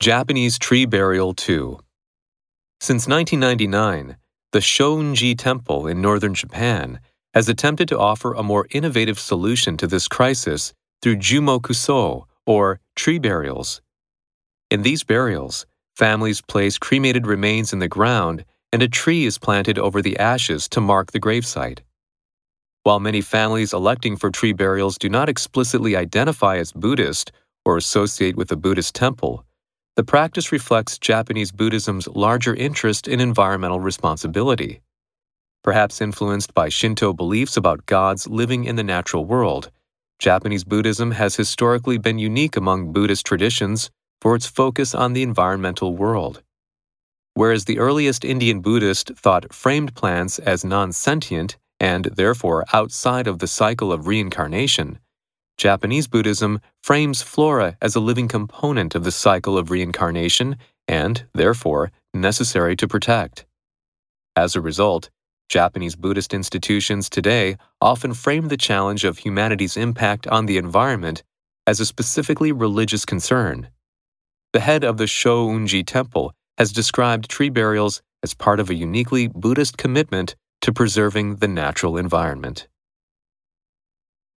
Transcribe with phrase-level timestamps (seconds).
[0.00, 1.78] Japanese Tree Burial 2
[2.80, 4.16] Since 1999,
[4.50, 7.00] the Shounji Temple in northern Japan
[7.34, 13.18] has attempted to offer a more innovative solution to this crisis through Jumokuso, or tree
[13.18, 13.82] burials.
[14.70, 19.78] In these burials, families place cremated remains in the ground and a tree is planted
[19.78, 21.80] over the ashes to mark the gravesite.
[22.84, 27.32] While many families electing for tree burials do not explicitly identify as Buddhist
[27.66, 29.44] or associate with a Buddhist temple,
[29.96, 34.80] the practice reflects Japanese Buddhism's larger interest in environmental responsibility.
[35.62, 39.70] Perhaps influenced by Shinto beliefs about gods living in the natural world,
[40.18, 43.90] Japanese Buddhism has historically been unique among Buddhist traditions
[44.20, 46.42] for its focus on the environmental world.
[47.34, 53.38] Whereas the earliest Indian Buddhist thought framed plants as non sentient and therefore outside of
[53.38, 54.98] the cycle of reincarnation,
[55.60, 60.56] Japanese Buddhism frames flora as a living component of the cycle of reincarnation
[60.88, 63.44] and, therefore, necessary to protect.
[64.34, 65.10] As a result,
[65.50, 71.22] Japanese Buddhist institutions today often frame the challenge of humanity's impact on the environment
[71.66, 73.68] as a specifically religious concern.
[74.54, 79.28] The head of the Shounji Temple has described tree burials as part of a uniquely
[79.28, 82.66] Buddhist commitment to preserving the natural environment.